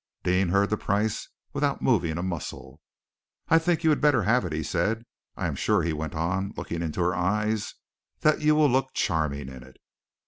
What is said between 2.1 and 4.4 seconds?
a muscle. "I think you had better